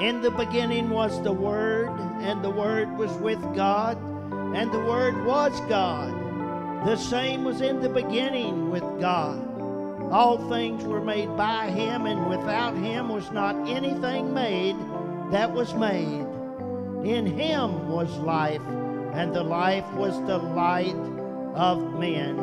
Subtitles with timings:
[0.00, 1.88] In the beginning was the Word,
[2.20, 3.96] and the Word was with God,
[4.56, 6.12] and the Word was God.
[6.84, 9.38] The same was in the beginning with God.
[10.10, 14.76] All things were made by him, and without him was not anything made
[15.30, 16.26] that was made.
[17.04, 18.62] In him was life,
[19.12, 20.96] and the life was the light
[21.54, 22.36] of men.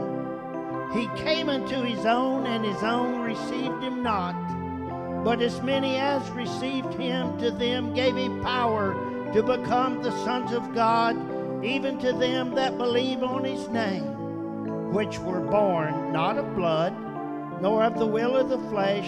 [0.94, 4.36] He came unto his own, and his own received him not.
[5.24, 8.94] But as many as received him, to them gave he power
[9.34, 11.16] to become the sons of God,
[11.64, 16.94] even to them that believe on his name, which were born not of blood,
[17.62, 19.08] nor of the will of the flesh,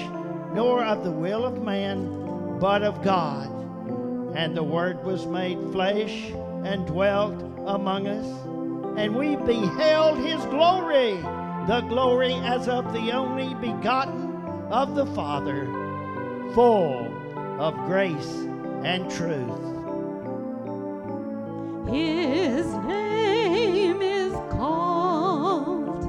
[0.54, 3.50] nor of the will of man, but of God.
[4.36, 6.30] And the Word was made flesh
[6.64, 8.26] and dwelt among us,
[8.98, 11.16] and we beheld his glory,
[11.68, 14.32] the glory as of the only begotten
[14.70, 15.83] of the Father,
[16.54, 17.12] full
[17.60, 18.34] of grace
[18.84, 19.50] and truth.
[21.90, 26.04] His name is called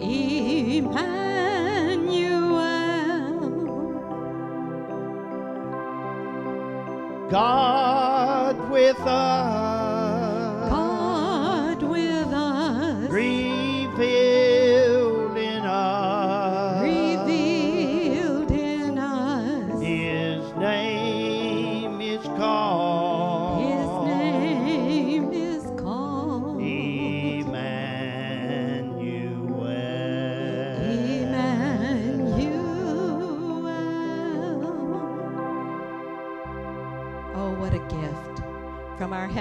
[0.00, 0.88] Emmanuel.
[7.30, 9.67] God with us,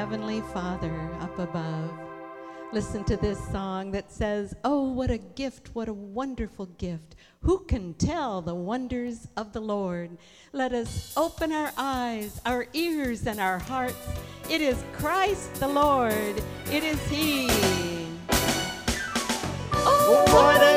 [0.09, 1.91] Heavenly Father up above.
[2.72, 7.18] Listen to this song that says, Oh, what a gift, what a wonderful gift.
[7.41, 10.17] Who can tell the wonders of the Lord?
[10.53, 14.07] Let us open our eyes, our ears, and our hearts.
[14.50, 16.41] It is Christ the Lord.
[16.72, 17.50] It is He.
[19.73, 20.77] Oh, What a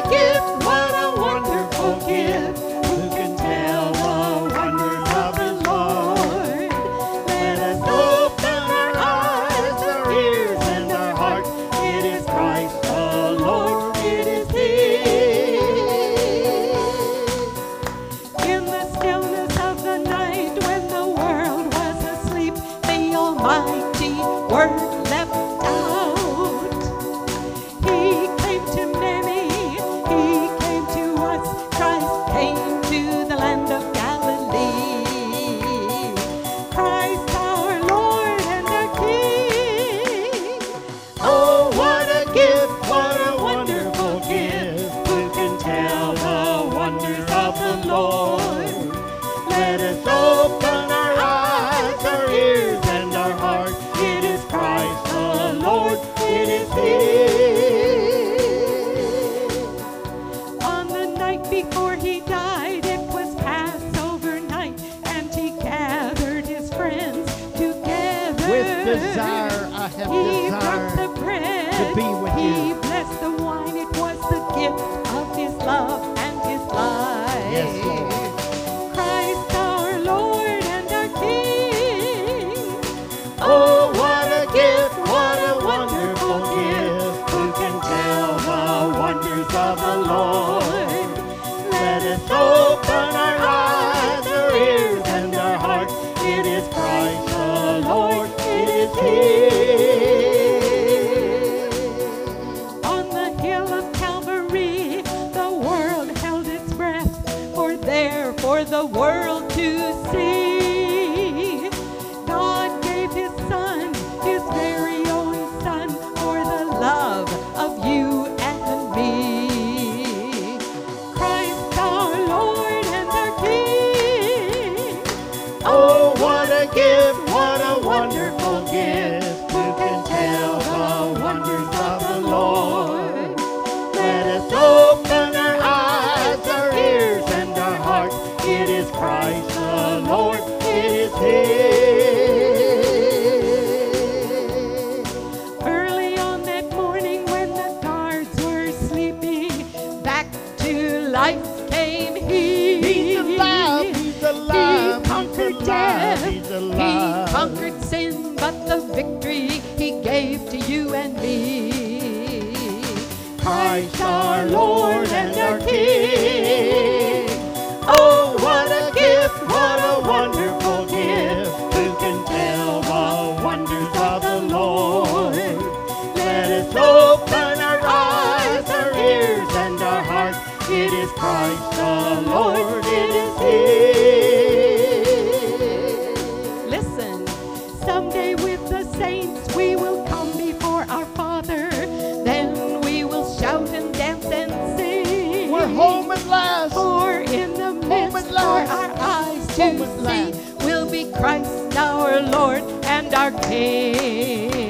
[202.41, 204.70] Lord and our King.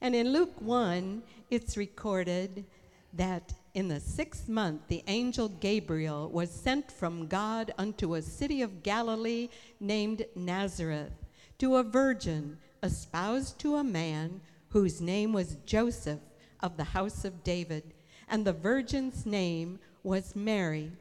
[0.00, 2.64] And in Luke 1, it's recorded
[3.12, 8.62] that in the sixth month, the angel Gabriel was sent from God unto a city
[8.62, 9.48] of Galilee
[9.78, 11.12] named Nazareth
[11.58, 16.20] to a virgin espoused to a man whose name was Joseph
[16.60, 17.92] of the house of David,
[18.28, 20.92] and the virgin's name was Mary.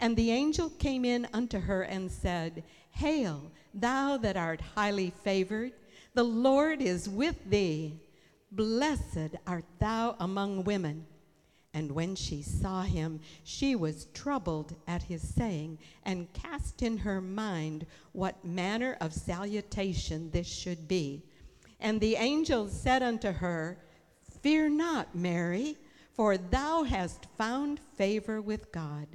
[0.00, 5.72] And the angel came in unto her and said, Hail, thou that art highly favored,
[6.14, 7.94] the Lord is with thee.
[8.54, 11.06] Blessed art thou among women.
[11.72, 17.20] And when she saw him, she was troubled at his saying, and cast in her
[17.20, 21.24] mind what manner of salutation this should be.
[21.80, 23.78] And the angel said unto her,
[24.40, 25.76] Fear not, Mary,
[26.12, 29.08] for thou hast found favor with God.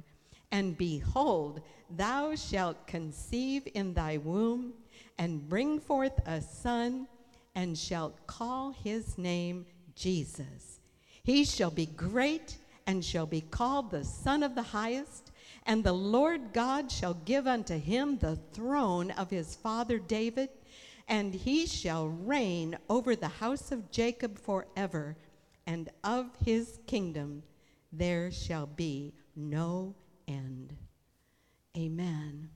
[0.52, 4.74] And behold, thou shalt conceive in thy womb,
[5.16, 7.08] and bring forth a son,
[7.54, 10.80] and shalt call his name Jesus.
[11.22, 12.56] He shall be great,
[12.86, 15.30] and shall be called the Son of the Highest.
[15.66, 20.48] And the Lord God shall give unto him the throne of his father David,
[21.06, 25.16] and he shall reign over the house of Jacob forever,
[25.66, 27.42] and of his kingdom
[27.92, 29.94] there shall be no
[30.26, 30.76] end.
[31.76, 32.50] Amen.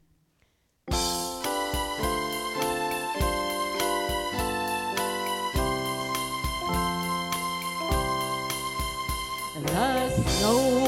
[9.64, 10.83] The snow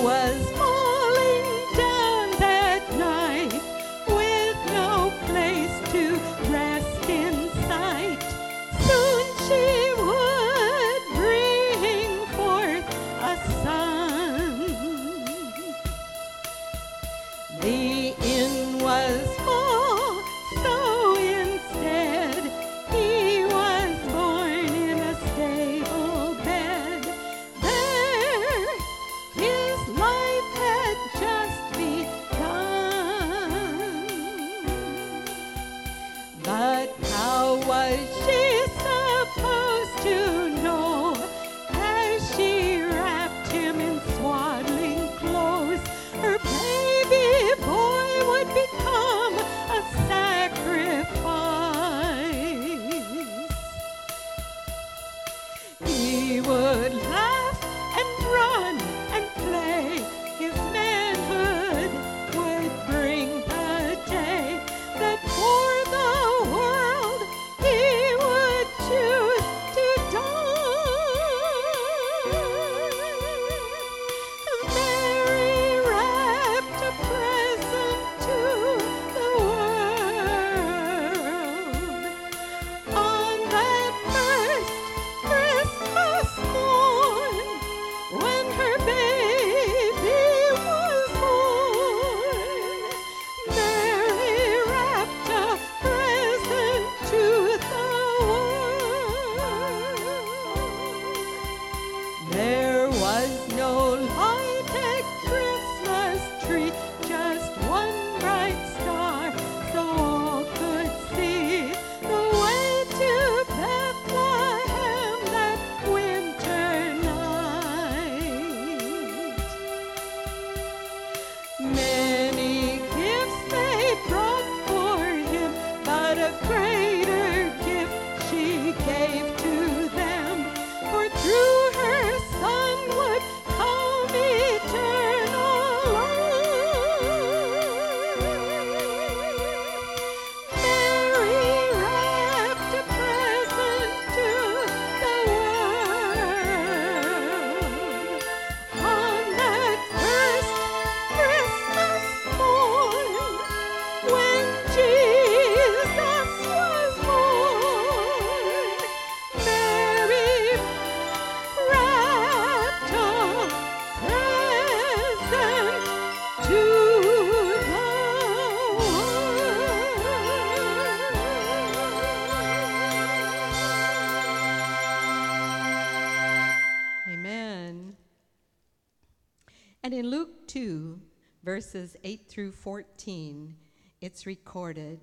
[181.57, 183.57] verses 8 through 14,
[184.03, 185.01] it's recorded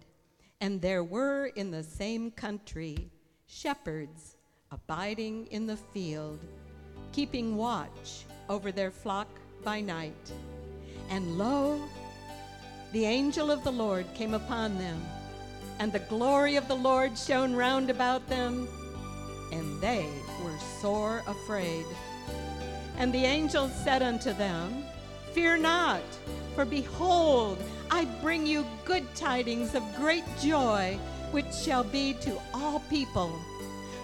[0.62, 3.10] And there were in the same country
[3.48, 4.36] shepherds
[4.72, 6.40] abiding in the field,
[7.12, 9.30] keeping watch over their flock
[9.64, 10.32] by night.
[11.10, 11.82] And lo,
[12.92, 15.02] the angel of the Lord came upon them,
[15.80, 18.68] and the glory of the Lord shone round about them,
[19.52, 20.06] and they
[20.44, 21.88] were sore afraid.
[23.00, 24.86] And the angel said unto them,
[25.34, 26.04] Fear not,
[26.56, 27.58] for behold,
[27.92, 30.98] I bring you good tidings of great joy,
[31.32, 33.32] which shall be to all people.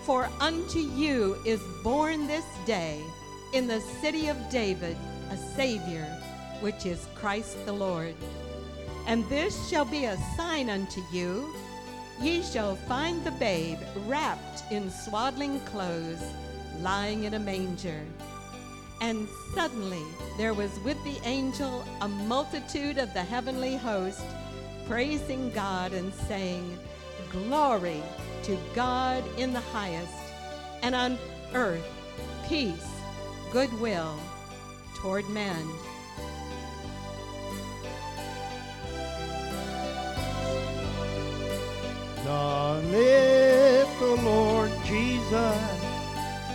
[0.05, 3.01] For unto you is born this day
[3.53, 4.97] in the city of David
[5.31, 6.05] a Savior,
[6.61, 8.15] which is Christ the Lord.
[9.07, 11.53] And this shall be a sign unto you
[12.21, 16.21] ye shall find the babe wrapped in swaddling clothes,
[16.81, 18.01] lying in a manger.
[19.01, 20.03] And suddenly
[20.37, 24.25] there was with the angel a multitude of the heavenly host,
[24.87, 26.77] praising God and saying,
[27.31, 28.01] Glory
[28.43, 30.13] to God in the highest,
[30.81, 31.17] and on
[31.53, 31.87] earth
[32.47, 32.89] peace,
[33.51, 34.19] goodwill
[34.95, 35.69] toward men.
[42.25, 45.88] The little Lord Jesus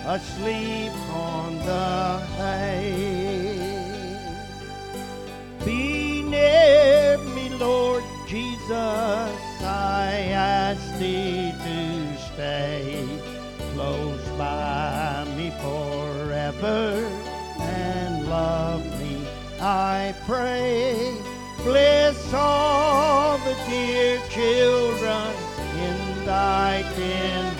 [0.06, 3.24] asleep on the hay.
[5.64, 13.06] Be near me, Lord Jesus, I ask thee to stay
[13.72, 17.10] close by me forever
[17.60, 19.26] and love me,
[19.60, 21.16] I pray.
[21.62, 25.32] Bless all the dear children
[25.76, 27.53] in thy tender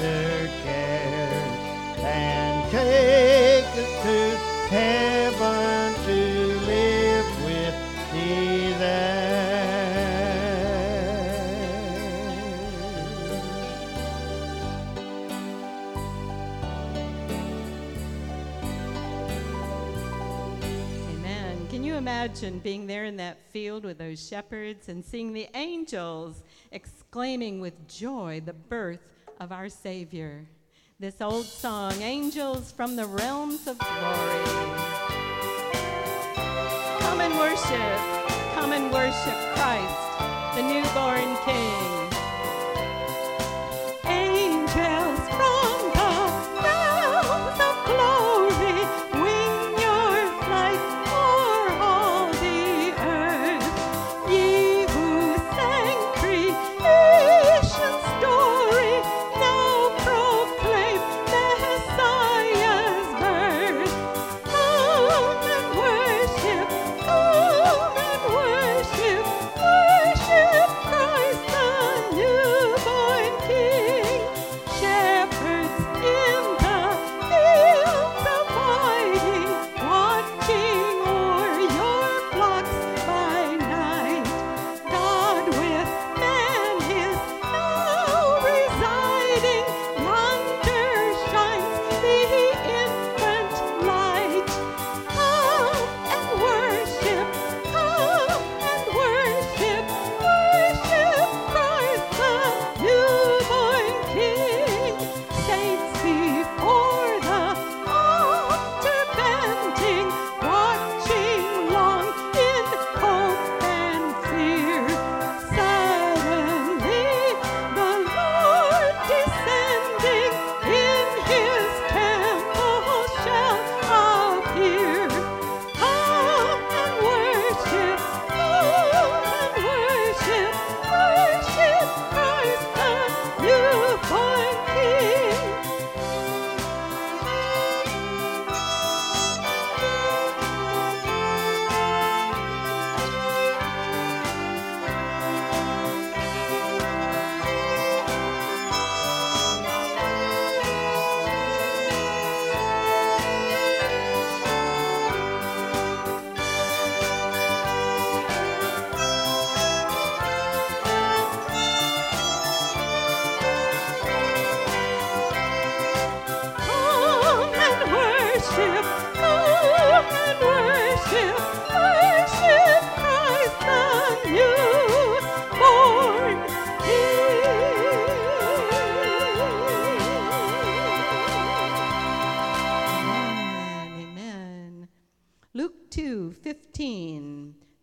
[22.34, 27.86] Imagine being there in that field with those shepherds and seeing the angels exclaiming with
[27.86, 28.98] joy the birth
[29.38, 30.44] of our Savior?
[30.98, 34.44] This old song, Angels from the Realms of Glory.
[36.98, 37.98] Come and worship,
[38.56, 41.93] come and worship Christ, the newborn King.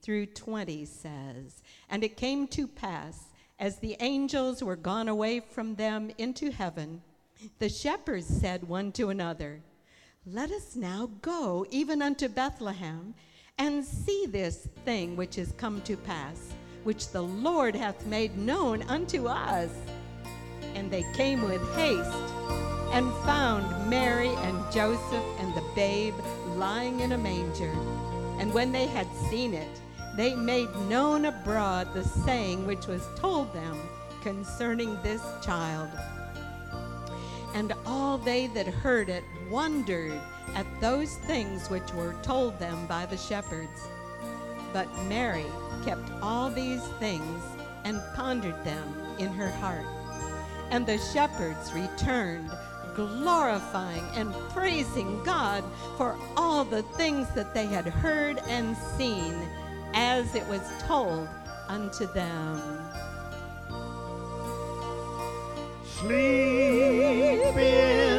[0.02, 3.26] Through 20 says, And it came to pass,
[3.60, 7.02] as the angels were gone away from them into heaven,
[7.60, 9.62] the shepherds said one to another,
[10.26, 13.14] Let us now go even unto Bethlehem,
[13.58, 18.82] and see this thing which is come to pass, which the Lord hath made known
[18.84, 19.70] unto us.
[20.74, 22.34] And they came with haste
[22.92, 26.16] and found Mary and Joseph and the babe
[26.56, 27.72] lying in a manger.
[28.40, 29.81] And when they had seen it,
[30.16, 33.78] they made known abroad the saying which was told them
[34.22, 35.90] concerning this child.
[37.54, 40.20] And all they that heard it wondered
[40.56, 43.88] at those things which were told them by the shepherds.
[44.74, 45.46] But Mary
[45.86, 47.44] kept all these things
[47.84, 49.86] and pondered them in her heart.
[50.70, 52.50] And the shepherds returned,
[52.96, 55.64] glorifying and praising God
[55.98, 59.36] for all the things that they had heard and seen
[59.94, 61.28] as it was told
[61.68, 62.62] unto them.
[65.86, 68.11] Sleep in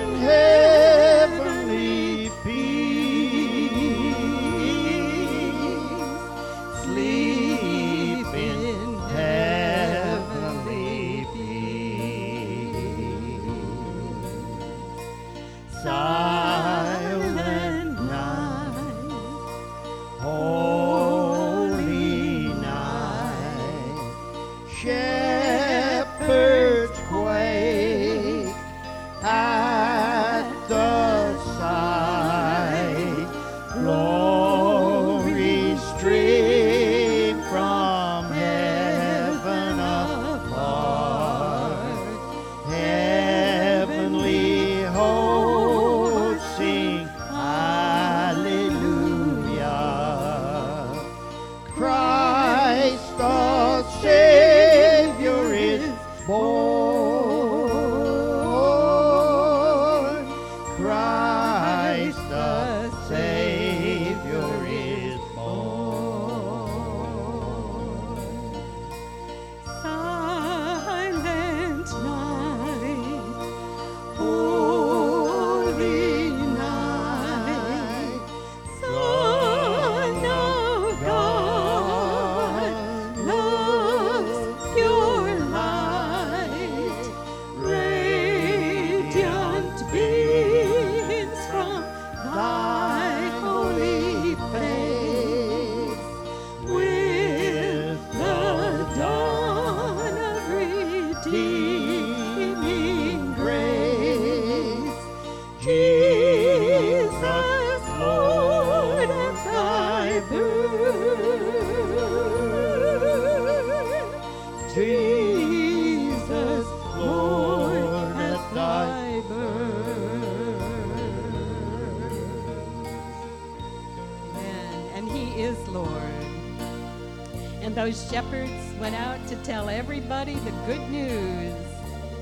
[127.85, 131.53] those shepherds went out to tell everybody the good news.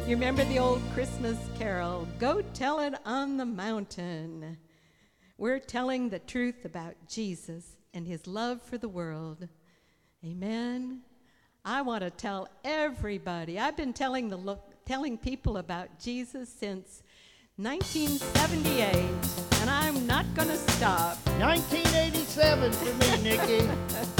[0.06, 4.56] You remember the old Christmas carol, Go Tell It on the Mountain.
[5.36, 9.48] We're telling the truth about Jesus and his love for the world.
[10.24, 11.02] Amen.
[11.62, 13.58] I want to tell everybody.
[13.58, 17.02] I've been telling the lo- telling people about Jesus since
[17.56, 18.94] 1978,
[19.60, 21.18] and I'm not going to stop.
[21.38, 24.16] 1987 for me, Nikki.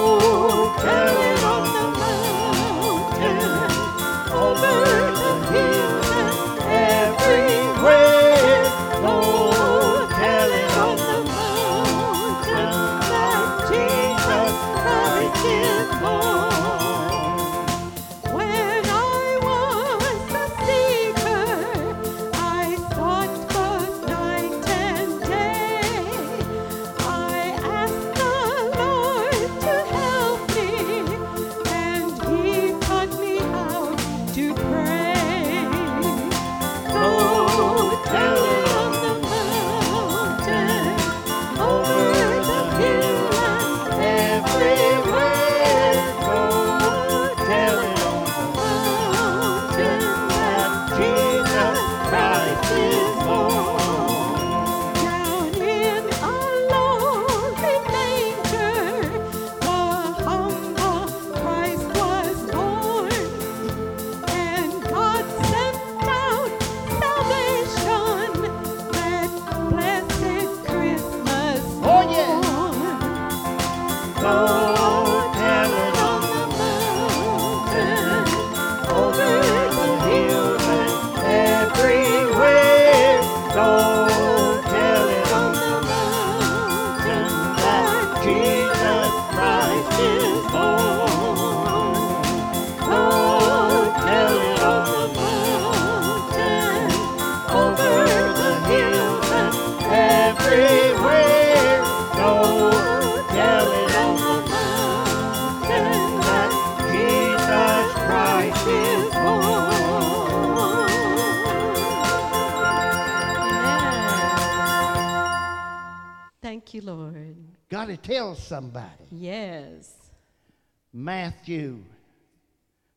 [121.41, 121.79] Matthew,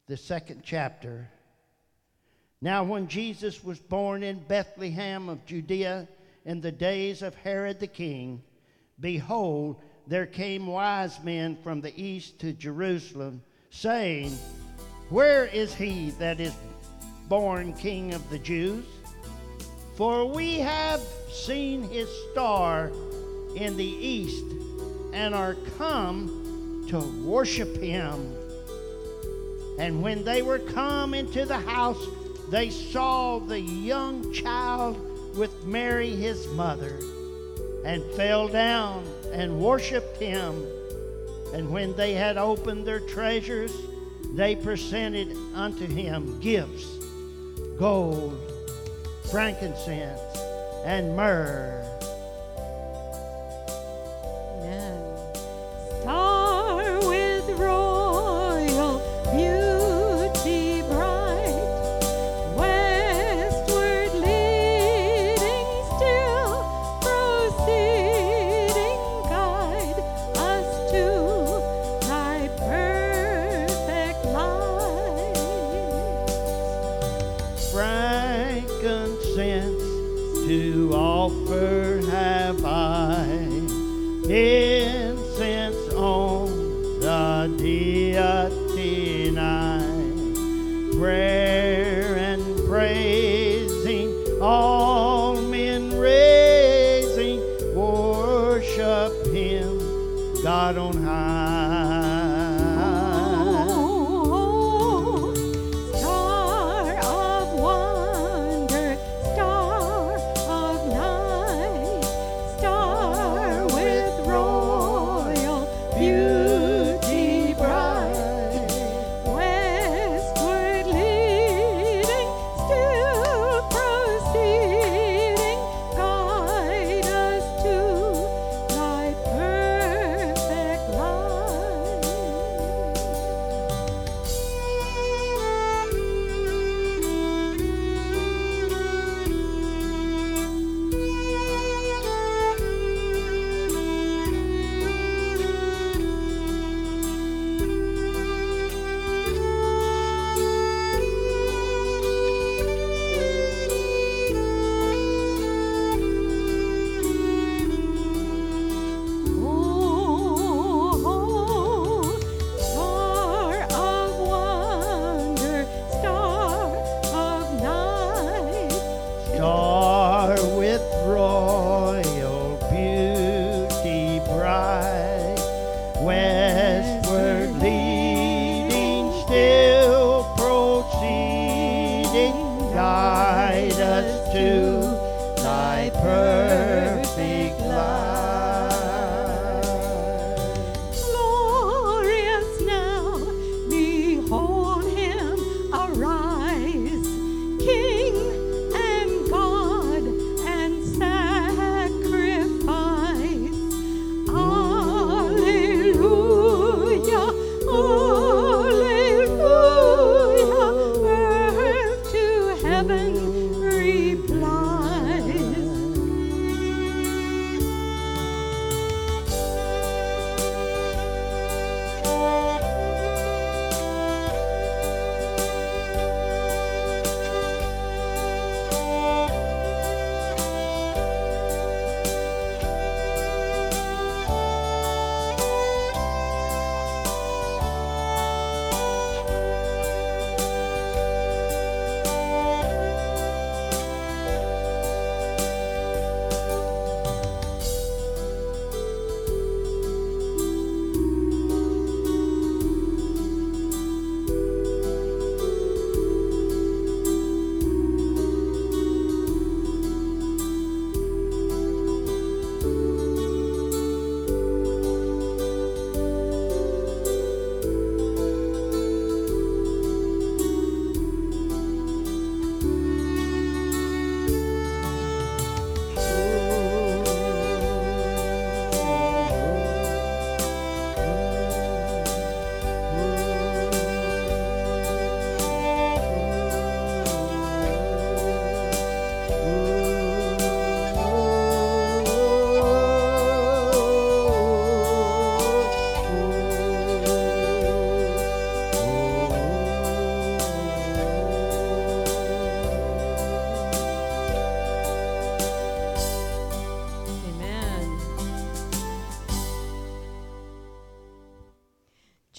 [0.07, 1.30] the second chapter.
[2.61, 6.07] Now, when Jesus was born in Bethlehem of Judea
[6.44, 8.42] in the days of Herod the king,
[9.00, 9.76] behold,
[10.07, 14.37] there came wise men from the east to Jerusalem, saying,
[15.09, 16.52] Where is he that is
[17.30, 18.85] born king of the Jews?
[19.96, 21.00] For we have
[21.33, 22.92] seen his star
[23.57, 24.44] in the east
[25.14, 26.44] and are come
[26.88, 28.34] to worship him.
[29.79, 32.07] And when they were come into the house,
[32.51, 34.99] they saw the young child
[35.37, 36.99] with Mary his mother,
[37.85, 40.65] and fell down and worshiped him.
[41.53, 43.73] And when they had opened their treasures,
[44.35, 46.87] they presented unto him gifts
[47.79, 48.39] gold,
[49.31, 50.21] frankincense,
[50.85, 51.84] and myrrh.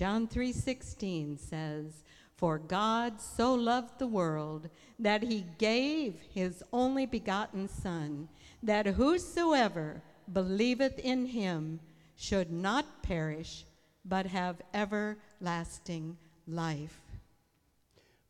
[0.06, 2.04] John 3:16 says,
[2.36, 8.30] "For God so loved the world that he gave his only begotten son,
[8.62, 11.80] that whosoever believeth in him
[12.16, 13.66] should not perish,
[14.06, 17.02] but have everlasting life."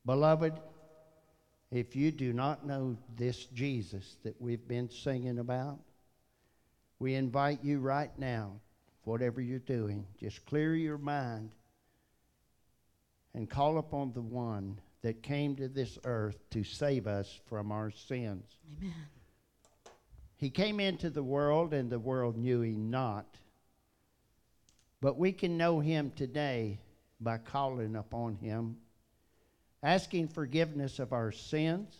[0.05, 0.53] Beloved,
[1.71, 5.81] if you do not know this Jesus that we've been singing about,
[6.99, 8.61] we invite you right now,
[9.03, 11.51] whatever you're doing, just clear your mind
[13.36, 17.91] and call upon the one that came to this earth to save us from our
[17.91, 18.56] sins.
[18.78, 18.93] Amen.
[20.38, 23.38] He came into the world, and the world knew him not.
[25.02, 26.80] But we can know him today
[27.19, 28.78] by calling upon him,
[29.84, 31.93] asking forgiveness of our sins,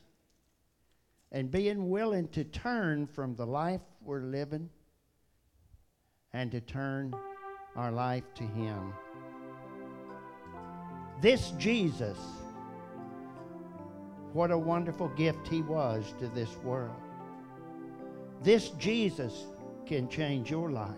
[1.32, 4.70] and being willing to turn from the life we're living
[6.34, 7.14] and to turn
[7.76, 8.94] our life to him.
[11.22, 12.18] This Jesus,
[14.34, 16.96] what a wonderful gift he was to this world.
[18.44, 19.46] This Jesus
[19.86, 20.90] can change your life.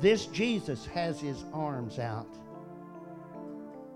[0.00, 2.32] This Jesus has his arms out,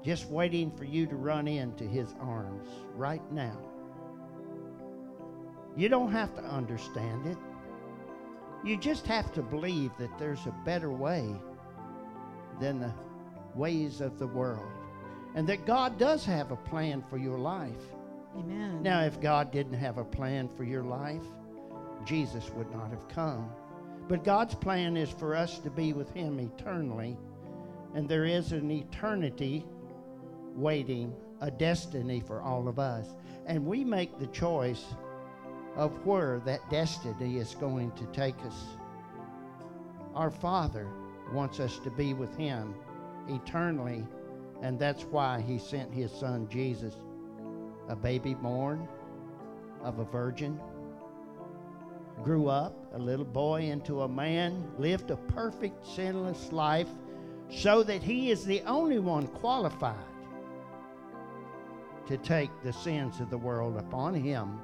[0.02, 3.56] just waiting for you to run into his arms right now.
[5.76, 7.38] You don't have to understand it.
[8.64, 11.32] You just have to believe that there's a better way
[12.60, 12.92] than the
[13.54, 14.70] ways of the world
[15.34, 17.94] and that God does have a plan for your life.
[18.36, 18.82] Amen.
[18.82, 21.22] Now, if God didn't have a plan for your life,
[22.04, 23.50] Jesus would not have come.
[24.08, 27.16] But God's plan is for us to be with Him eternally,
[27.94, 29.64] and there is an eternity
[30.54, 33.06] waiting, a destiny for all of us.
[33.46, 34.84] And we make the choice
[35.76, 38.64] of where that destiny is going to take us.
[40.14, 40.88] Our Father
[41.32, 42.74] wants us to be with Him
[43.28, 44.06] eternally,
[44.62, 46.94] and that's why He sent His Son Jesus,
[47.88, 48.88] a baby born
[49.82, 50.60] of a virgin
[52.22, 56.88] grew up, a little boy, into a man, lived a perfect, sinless life,
[57.50, 59.96] so that he is the only one qualified
[62.06, 64.60] to take the sins of the world upon him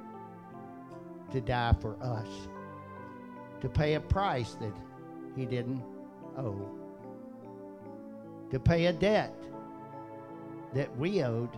[1.31, 2.27] to die for us,
[3.61, 4.73] to pay a price that
[5.35, 5.83] he didn't
[6.37, 6.78] owe,
[8.51, 9.33] to pay a debt
[10.73, 11.49] that we owed,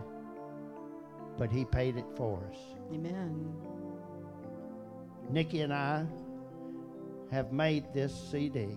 [1.38, 2.60] but he paid it for us.
[2.94, 3.54] Amen.
[5.30, 6.06] Nikki and I
[7.32, 8.68] have made this CD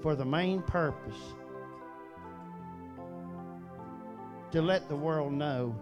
[0.00, 1.18] for the main purpose
[4.52, 5.74] to let the world know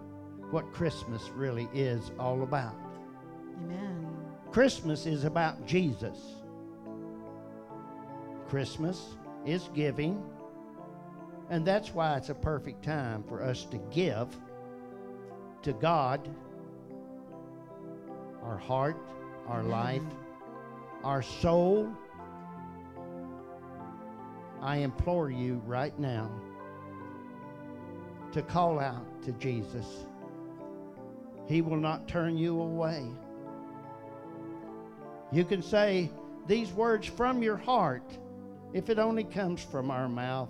[0.51, 2.75] what Christmas really is all about.
[3.63, 4.07] Amen.
[4.51, 6.17] Christmas is about Jesus.
[8.47, 10.23] Christmas is giving,
[11.49, 14.27] and that's why it's a perfect time for us to give
[15.61, 16.27] to God
[18.43, 18.97] our heart,
[19.47, 19.71] our Amen.
[19.71, 20.01] life,
[21.03, 21.91] our soul.
[24.61, 26.31] I implore you right now
[28.31, 29.85] to call out to Jesus.
[31.47, 33.05] He will not turn you away.
[35.31, 36.11] You can say
[36.47, 38.17] these words from your heart.
[38.75, 40.49] If it only comes from our mouth,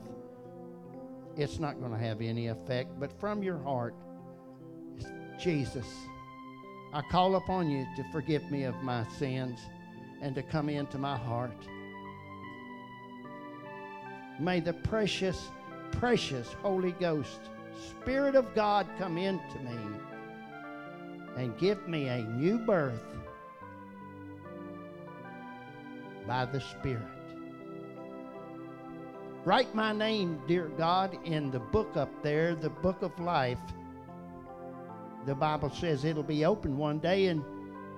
[1.37, 3.93] it's not going to have any effect, but from your heart,
[5.39, 5.85] Jesus.
[6.91, 9.59] I call upon you to forgive me of my sins
[10.23, 11.67] and to come into my heart.
[14.39, 15.49] May the precious,
[15.91, 17.41] precious Holy Ghost,
[17.91, 19.77] Spirit of God, come into me
[21.37, 23.03] and give me a new birth
[26.25, 27.14] by the Spirit.
[29.45, 33.59] Write my name, dear God, in the book up there, the book of life
[35.25, 37.43] the Bible says it'll be open one day, and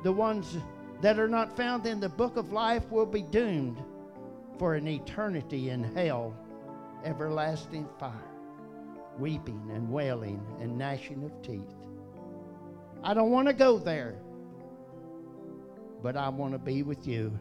[0.03, 0.57] the ones
[1.01, 3.83] that are not found in the book of life will be doomed
[4.57, 6.33] for an eternity in hell,
[7.03, 8.13] everlasting fire,
[9.19, 11.75] weeping and wailing and gnashing of teeth.
[13.03, 14.15] I don't want to go there,
[16.01, 17.37] but I want to be with you.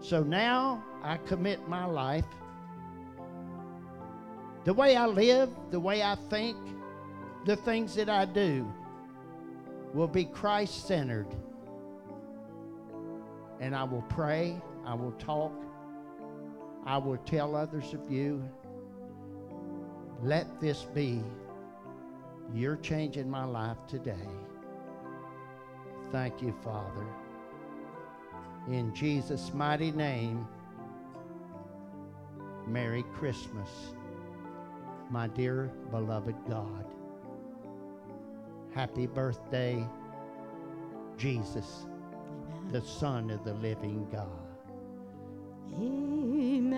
[0.00, 2.26] So now I commit my life,
[4.64, 6.56] the way I live, the way I think,
[7.44, 8.70] the things that I do
[9.92, 11.26] will be Christ centered.
[13.60, 15.52] And I will pray, I will talk,
[16.84, 18.42] I will tell others of you.
[20.22, 21.22] Let this be
[22.54, 24.28] your change in my life today.
[26.10, 27.06] Thank you, Father.
[28.68, 30.46] In Jesus' mighty name,
[32.66, 33.68] Merry Christmas,
[35.12, 36.86] my dear beloved God.
[38.74, 39.86] Happy birthday,
[41.18, 41.84] Jesus,
[42.70, 44.26] the Son of the living God.
[45.76, 46.72] Emmanuel.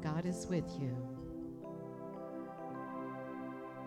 [0.00, 0.96] God is with you.